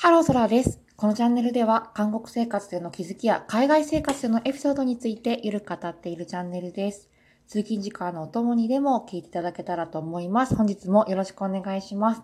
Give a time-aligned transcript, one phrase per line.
[0.00, 0.78] ハローソラです。
[0.94, 7.10] このチャンネルでは、韓国生活での気づきや海外生活でのエピソードについてゆるく語っているチャンネルです。
[7.48, 10.54] 通勤時間のお供にでも聞いていただけたらと思います。
[10.54, 12.22] 本日もよろしくお願いします。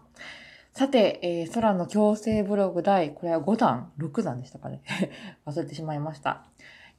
[0.73, 4.81] さて、えー、空の強制ブログ第、これは5弾 ?6 弾でしたかね
[5.45, 6.47] 忘れてしまいました。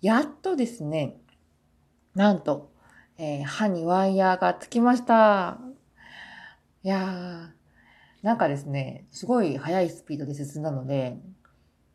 [0.01, 1.15] やっとですね、
[2.15, 2.73] なんと、
[3.17, 5.57] えー歯にワイヤーがつきました。
[6.83, 7.54] いやー、
[8.25, 11.15] なんかですね、すごい速いスピードで進んだので、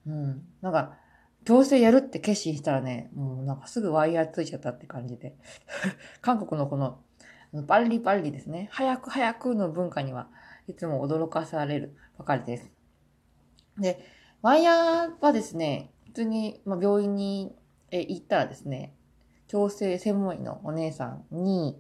[0.07, 0.97] うん、なんか、
[1.45, 5.35] 強制やるって決心したらね、もうなんかすぐワイヤーついちゃったって感じで、
[6.23, 7.01] 韓国のこの、
[7.67, 10.29] バリバリですね、早く早くの文化には
[10.69, 12.71] いつも驚かされるばかりです。
[13.77, 13.99] で、
[14.41, 17.57] ワイヤーはですね、普通に、まあ、病院に
[17.91, 18.95] 行ったらですね、
[19.49, 21.77] 矯正専門医のお姉さんに、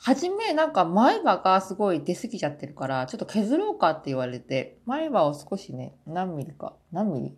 [0.00, 7.36] はじめなんか前歯がすごい出過ぎちゃってるから、ちょっと削ろうかって言われて、前歯を少しね、何ミリか、何ミリ？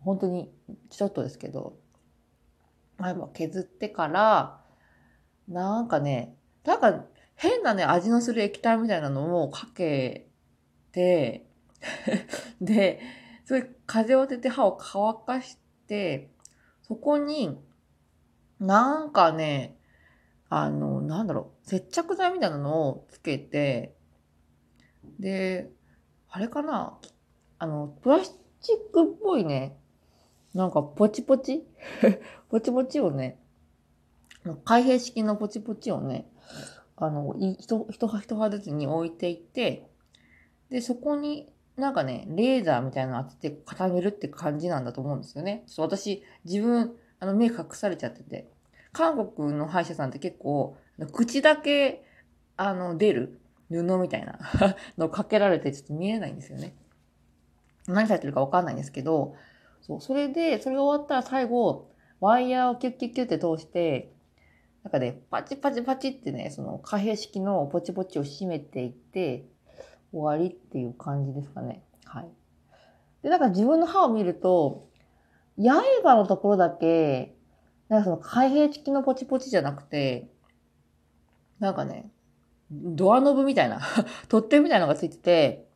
[0.00, 0.52] 本当に
[0.90, 1.78] ちょっとですけど、
[2.98, 4.60] 前歯削ってから、
[5.48, 10.28] なんかね、なんか変なね、味のする液体みたいなのをかけ
[10.92, 11.46] て、
[12.60, 13.00] で、
[13.44, 16.30] それ風を当てて歯を乾かして、
[16.82, 17.58] そこに、
[18.60, 19.78] なんかね、
[20.54, 23.96] あの、なんだろう、接着剤みたいなのをつけて、
[25.18, 25.70] で、
[26.28, 26.98] あれかな？
[27.58, 29.78] あの、プラスチックっぽいね、
[30.52, 31.66] なんかポチポチ？
[32.50, 33.40] ポチポチをね、
[34.66, 36.30] 開閉式のポチポチをね、
[36.96, 39.88] あの、一一葉一葉ずつに置いていって、
[40.68, 45.64] で、そこになんかね、レーザーみたいなの当てて固めるって感じなんだと思うんですよね。
[45.66, 48.50] そう私、自分、あの、目隠されちゃってて、
[48.92, 50.76] 韓国の歯医者さんって結構、
[51.12, 52.04] 口だけ、
[52.56, 53.40] あの、出る
[53.70, 54.38] 布みたいな
[54.98, 56.74] のかけられてちょっと見えないんですよね。
[57.88, 59.34] 何されてるかわかんないんですけど、
[59.80, 61.90] そう、それで、それが終わったら最後、
[62.20, 64.12] ワイヤーをキュッキュッキュッって通して、
[64.84, 69.46] なんかね、パチパチパチってね、その開閉式のポチポチを閉めていって、
[70.12, 71.82] 終わりっていう感じですかね。
[72.04, 72.28] はい。
[73.22, 74.88] で、なんか自分の歯を見ると、
[75.56, 77.34] 刃のところだけ、
[77.88, 80.28] なんかその開閉式のポチポチじゃなくて、
[81.58, 82.10] なんかね、
[82.70, 83.80] ドアノブみたいな、
[84.28, 85.66] 取っ手みたいなのがついてて、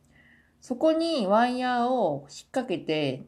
[0.61, 3.23] そこにワイヤーを引っ掛けて、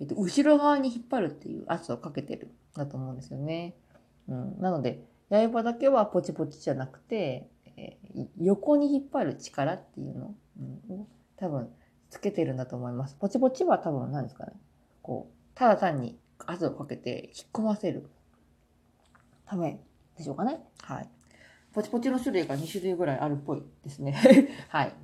[0.00, 3.74] えっと、後ろ側に引っ張るっていう圧をかけてるだと思うんですよね。
[4.28, 4.60] うん。
[4.60, 8.04] なので、刃だけはポチポチじゃなくて、えー
[8.38, 11.06] 横に引っ張る力っていうの、うん、
[11.36, 11.68] 多分
[12.10, 13.16] つけてるんだと思います。
[13.16, 14.52] ポチポチは多分何ですかね。
[15.02, 16.16] こう、ただ単に
[16.46, 18.08] 圧をかけて引っ込ませる
[19.46, 19.80] ため
[20.16, 20.60] でしょうかね。
[20.82, 21.08] はい。
[21.72, 24.12] ポチポチの種類が2種類ぐらいあるっぽいですね。
[24.68, 24.94] はい。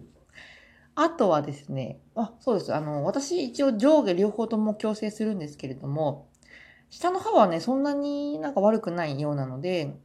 [0.94, 2.74] あとはですね、あ、そうです。
[2.74, 6.28] あの、私一応上下両方とも矯正するんですけれども、
[6.90, 9.96] 下の歯はね、そんなになんか悪くないようなので、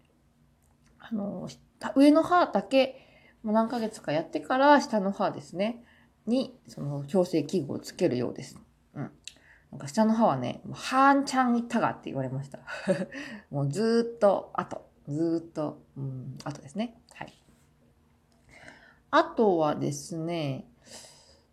[1.00, 1.50] あの、
[1.96, 3.06] 上の歯だけ
[3.46, 5.84] もう何ヶ月かやってから下の歯ですね、
[6.26, 8.58] に、その矯正器具をつけるようです。
[9.76, 12.60] なんか下の歯はね、もうはーんちゃんいったがって言われました。
[13.52, 16.98] もうずーっと後、ずーっと、うん、後ですね。
[17.14, 17.34] はい。
[19.12, 20.66] あとはですね、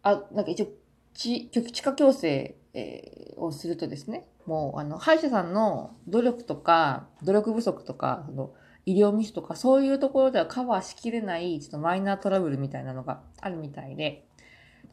[0.04, 0.68] あ、なんか一応、
[1.14, 8.52] ち歯科矯正、えーをするとですね、もう、あの、歯医者さんの努力とか、努力不足とか、その、
[8.86, 14.28] 医療ミスとか、そういうところではカバーしきれない、ちょっとマイナートラブルみたいなのがあるみたいで、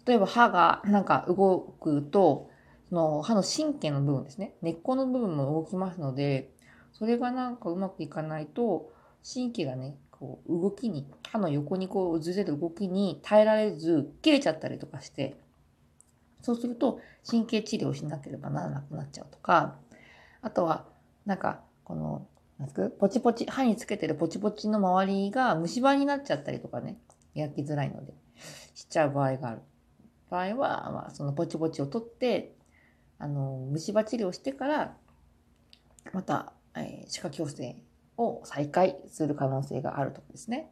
[0.07, 2.50] 例えば歯がなんか動くと、
[2.89, 6.51] その歯の神経の部分ですね、根っこの部分も動きますので、
[6.91, 8.91] それがなんかうまくいかないと、
[9.23, 15.38] 神経がね、こう動きに、歯の横にこうずれる動きに耐えられず、切れちゃったりとかして、
[16.41, 19.75] そうすると神経治療しなければならなくなっちゃうとか、
[20.41, 20.85] あとは、
[21.25, 22.25] なんか、この、
[22.57, 26.97] なんすかポチポチ、歯につけてるポチポチの周りが虫歯になっちゃったりとかね、
[27.33, 28.13] 焼きづらいので、
[28.73, 29.61] しちゃう場合がある。
[30.29, 32.56] 場合は、まあ、そのポチポチを取って、
[33.19, 34.98] あの、虫歯治療してから、
[36.13, 37.75] また、えー歯科矯正
[38.18, 40.71] を再開する可能性があるとかですね。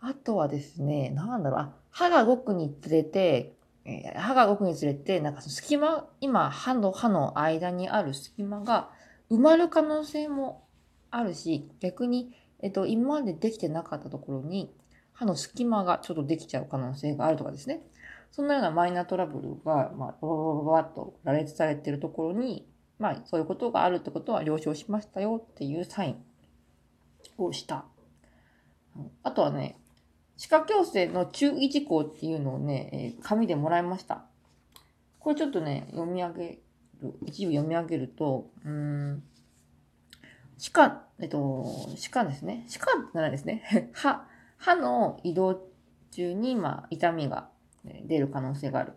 [0.00, 3.54] あとはですね、なんだろう、あ、歯が動くにつれて、
[3.84, 8.90] えー歯が動くにつれて、なんかその隙間、今、歯の歯の間にある隙間が
[9.30, 10.66] 埋まる可能性も
[11.10, 14.74] あるし、逆に、えっと、今までできてなかったところに、
[15.12, 17.82] 歯の隙間がちょっとできちゃう可能性があるとかですね。
[18.30, 22.68] そんなようなマイナートラブルが、まあ、バババババッと羅列されているところに、
[22.98, 26.16] まあ、そういうことがあるってことは了承しましたよっていうサイン
[27.38, 27.84] をした。
[29.22, 29.78] あとはね、
[30.36, 34.24] 歯科矯正の注意事項っていうのをね、え紙でもらいました。
[35.18, 36.58] これちょっとね、読み上げ
[37.02, 39.22] る、一部読み上げると、うん、
[40.56, 42.64] 歯科、えっと、歯科ですね。
[42.68, 43.90] 歯科じゃないですね。
[43.92, 45.60] 歯、歯の移動
[46.10, 47.48] 中に、まあ、痛みが
[47.84, 48.94] 出る可能性がある。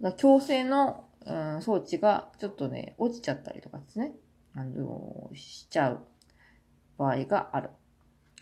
[0.00, 4.12] だ矯正の、うん、装置がちょっとね、落ちちゃったりとかですね。
[4.54, 6.00] あの、しちゃう
[6.96, 7.70] 場合がある。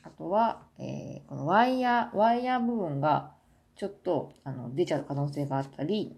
[0.02, 3.32] あとは、えー、このワイヤー、ワイヤー部分が
[3.74, 6.16] ちょっとあの出ちゃう可能性があったり、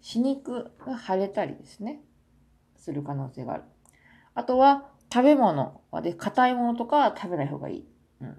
[0.00, 2.00] 歯肉が腫れたりですね、
[2.76, 3.64] する可能性がある。
[4.34, 7.86] あとは、食べ物で、硬いものとか食べない方がいい。
[8.22, 8.38] うん。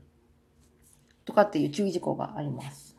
[1.23, 2.92] とかっていう注意事項があります。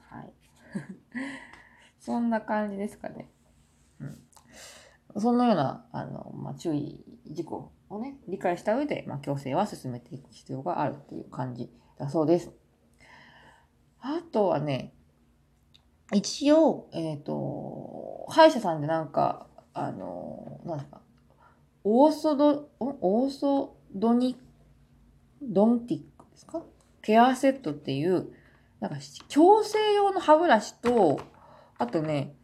[1.99, 3.31] そんな感じですかね。
[4.01, 5.21] うん。
[5.21, 12.51] そんなような、あの、まあ、注意事項をね、理解した上で、まあ、矯正は進めていく必要があるっていう感じだそうです。
[14.01, 14.93] あとはね、
[16.13, 21.01] 一応、えっ、ー、と、歯医者さんでなんか、あの、なんですか、
[21.85, 24.37] オーソド、オーソドニ、
[25.43, 26.63] ドンティックですか？
[27.03, 28.33] ケアセットっていう、
[28.85, 31.19] なんか、矯正用の歯ブラシと、
[31.79, 32.35] あとね、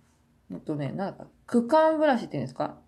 [0.50, 2.78] えっとね、なんか、区間ブラシっていうんですか？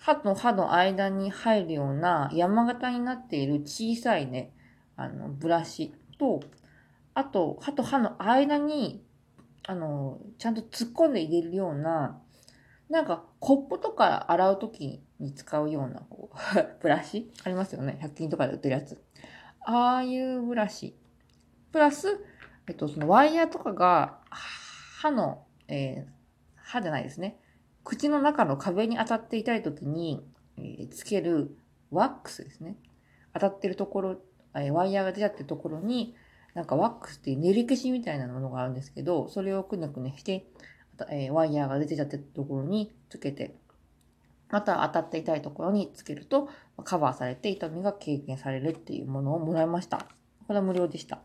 [0.00, 4.52] 歯と歯の間に入るような山形になっている小さいね、
[4.96, 6.40] あの、ブラシと、
[7.14, 9.02] あと、歯と歯の間に、
[9.66, 12.20] あの、ちゃんと突っ込んで入れるような、
[12.90, 16.36] なんか、コップとか洗うときに使うような、こう、
[16.82, 17.32] ブラシ？
[17.44, 17.98] ありますよね。
[18.02, 19.02] 100均とかで売ってるやつ。
[19.60, 20.94] ああいうブラシ。
[21.72, 22.22] プラス、
[22.68, 26.10] えっと、そのワイヤーとかが、歯の、えー、
[26.56, 27.38] 歯じゃないですね。
[27.84, 30.26] 口の中の壁に当たっていたいときに、
[30.56, 31.56] えー、つける
[31.90, 32.76] ワックスですね。
[33.34, 34.16] 当たってるところ、
[34.54, 36.14] えー、ワイヤーが出ちゃってるところに、
[36.54, 40.46] なんかワックスっていう練り消しみたいなものがあるんですけど、それをくねくねして、
[41.10, 43.54] えー、ワイヤーが出てちゃってるところにつけて、
[44.50, 46.48] また当たっていたいところにつけると、
[46.84, 50.06] カバーされて痛みが軽減されるっていうものをもらいました。
[50.46, 51.20] これは無料でした。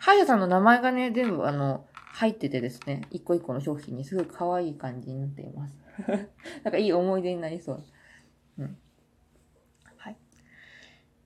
[0.00, 5.76] 歯医者さんの名前がね、全部あの、入っててですね、一個一個の商品にすごい可愛い感じになっています。
[6.64, 7.84] なんかいい思い出になりそう。
[8.58, 8.78] うん。
[9.96, 10.16] はい。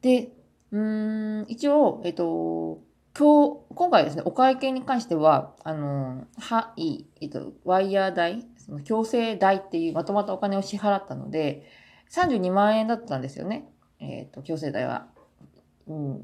[0.03, 0.33] で、
[0.73, 2.83] うん、一応、えっと、
[3.17, 11.65] 今日、今回ですね、お会計に関しては、あの、はい、えっと、ワイヤー代、その強制代っていうまとまったお金を支払ったので、
[12.11, 13.69] 32万円だったんですよね。
[14.01, 15.14] えっ、と、強制代は。
[15.87, 16.23] うん、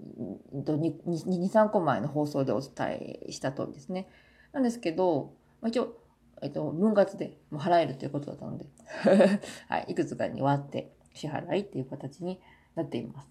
[0.63, 4.09] 23個前の放送でお伝えした通りですね。
[4.53, 5.95] なんですけど、まあ、一応、
[6.43, 8.67] えっと、分割でも払えるということだったので
[9.69, 12.41] はい、いくつかに割って支払いっていう形に
[12.75, 13.29] なっています。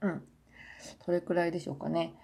[0.00, 0.22] うん。
[1.04, 2.14] それくらいでしょうかね。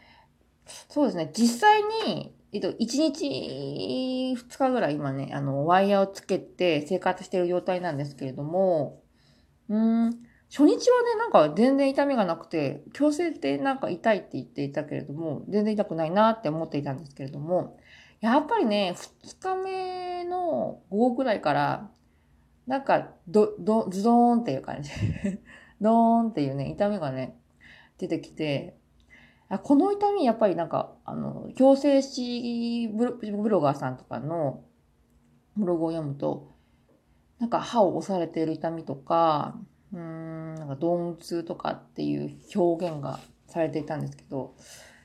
[0.89, 1.31] そうですね。
[1.35, 9.03] 実際に、えっと、1日2日ぐらい今ね、あの、ワイヤーをつけて生活している状態なんですけれども、
[9.69, 17.79] うん、初日はね、なんか全然痛みがなくて、矯正ってなんか痛いって言っていたけれども、全然痛くないなって思っていたんですけれども、
[18.21, 21.91] やっぱりね、2日目の午後ぐらいから、
[22.67, 24.91] なんか、ど、ど、ズドーンっていう感じ。
[25.81, 27.37] ドーンっていうね、痛みがね、
[27.99, 28.77] 出てきて、
[29.49, 33.07] あこの痛み、やっぱりなんか、あの、矯正師ブ
[33.49, 34.65] ロガーさんとかの
[35.57, 36.55] ブログを読むと、
[37.39, 39.57] なんか歯を押されている痛みとか、
[40.67, 44.55] ん、なんか鈍痛とかっていう表現がされていたんですけど、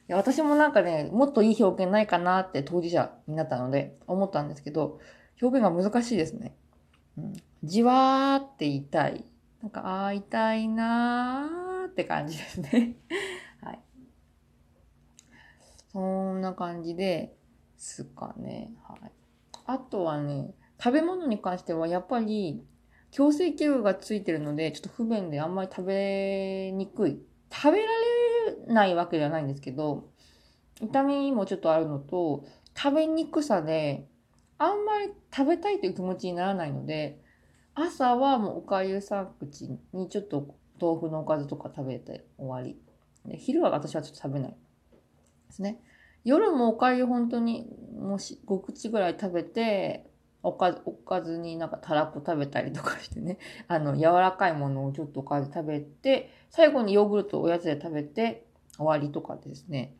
[0.10, 5.00] いや私もなんかね、もっといい表現ないかなって当事者になったので思ったんですけど、
[5.42, 6.56] 表現が難しいですね。
[7.18, 9.26] うん、じわーって痛い。
[9.62, 12.96] なんか、ああ、痛いなーって感じですね。
[13.62, 13.80] はい。
[15.92, 17.36] そんな感じで
[17.78, 18.74] すかね。
[18.84, 19.12] はい。
[19.66, 20.54] あとはね、
[20.84, 22.66] 食べ物に関してはやっぱり
[23.12, 27.20] 矯正器具がついてるので、ちょっと不便であんまり食べにくい。
[27.52, 27.88] 食べら
[28.68, 30.10] れないわけではないんですけど、
[30.82, 34.08] 痛みもちょっとあるのと、食べにくさで、
[34.58, 37.20] あんまり食べたいという気持ちにならないので、
[37.74, 42.78] 朝はもうおかゆ3口にちょっと豆腐のおかずとか食べて終わり。
[43.26, 44.56] で昼は私はちょっと食べないで
[45.52, 45.80] すね。
[46.24, 47.68] 夜もおかゆ本当に
[48.00, 50.11] もし5口ぐらい食べて、
[50.44, 58.46] おかず、おかずになんかたらこ食べたりとかしてね、 あの、柔らかいものをちょっとおかず食べて、最後にヨーグルトおやつで食べて
[58.78, 59.96] 終わりとかですね。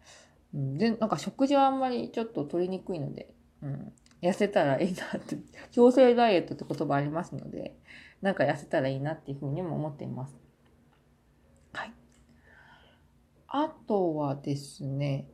[0.54, 5.38] うん、で、なんか食事はあんまりちょっと取りにくいので、うん、痩せたらいいなって、
[5.72, 7.78] 強制ダイエットって言葉ありますので、
[8.22, 10.36] なんか痩せたらいいなっていうふうにも思っています。
[11.74, 11.94] はい。
[13.48, 15.30] あとはですね、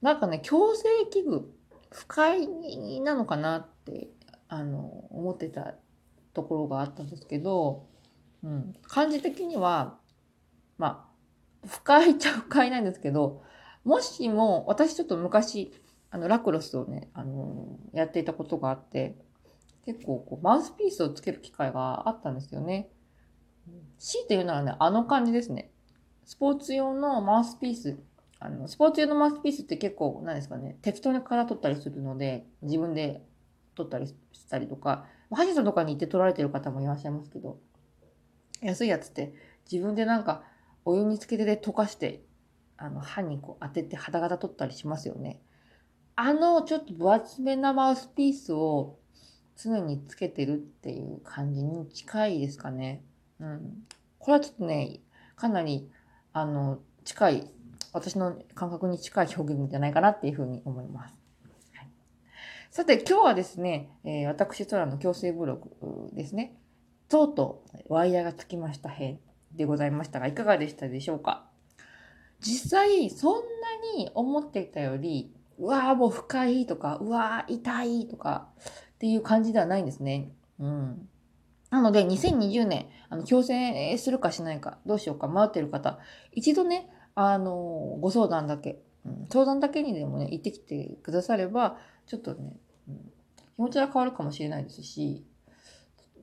[0.00, 1.54] なんかね、矯正器具、
[1.90, 2.46] 不快
[3.00, 4.08] なのかなって
[4.54, 5.74] あの、思ってた
[6.32, 7.86] ところがあったんですけど、
[8.42, 9.98] うん、感じ的には、
[10.78, 11.08] ま
[11.62, 13.42] あ、不快っちゃ不快なんですけど、
[13.84, 15.72] もしも、私ちょっと昔、
[16.10, 19.16] あの、ラクロスをね、あの、やっていたことがあって、
[19.84, 22.88] 結構こう、マウスピースをつける機会があったんですよね。
[23.98, 25.70] 強いて言うならね、あの感じですね。
[26.24, 27.98] スポーツ用のマウスピース。
[28.38, 33.22] あの、スポーツ用のマウスピースって結構、何ですかね、適当にから取ったりするので、自分で
[33.74, 34.14] 取ったりし
[34.48, 37.58] たりとか、歯医者とかに行って取られてる方もいらっしゃいますけど、
[38.60, 39.34] 安いやつって
[39.70, 40.42] 自分でなんか
[40.84, 42.22] お湯につけてで溶かして、
[42.76, 45.40] あの、歯にこう当てて肌型取ったりしますよね。
[46.16, 48.98] あの、ちょっと分厚めなマウスピースを
[49.56, 53.02] 常につけてるっていう感じに近いですかね。
[53.40, 53.84] うん。
[54.18, 55.00] これはちょっとね、
[55.36, 55.90] かなり、
[56.32, 57.50] あの、近い、
[57.92, 61.23] 私の感覚に近い表現じゃないかなっていうふうに思います。
[62.76, 66.58] さて、今日はですね、えー、私、空の強制ブログですね。
[67.08, 69.20] とうとうワイヤーがつきました編
[69.52, 71.46] でございましたが、いかがでしたでしょうか？
[72.40, 73.40] 実際、そんな
[73.96, 78.48] に思っていたより、うわーもう深いとか、うわー痛いとか
[78.94, 80.32] っていう感じではないんですね。
[80.58, 81.08] うん。
[81.70, 86.00] なので、2020年、あの、強制するかしないか、どうしようか迷ってる方、
[86.32, 95.24] 一度ね、あの、ご相談だけ、うん、相談だけにでもね、行ってきてくだされば、ちょっとね、気持ちが変わるかもしれないですし、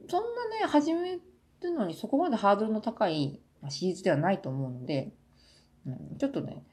[0.10, 1.20] そんなね、始め
[1.62, 3.40] るのにそこまでハードルの高い
[3.70, 5.12] シリーズではないと思うので、
[5.86, 6.64] うん、ちょっとね、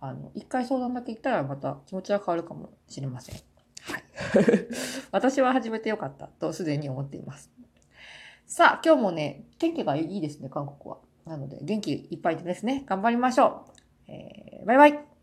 [0.00, 3.36] あの、一回相談だけ行ったらまた気持ちが変わるかもしれません。
[3.82, 4.04] はい。
[5.12, 7.50] 私は始めてよかったとすでに思っています。
[8.46, 10.98] さあ、今日もね、天気がいいですね、韓国は。
[11.24, 13.66] なので、元気いっぱいでですね、頑張りましょ
[14.08, 14.12] う。
[14.12, 15.15] えー、バイバイ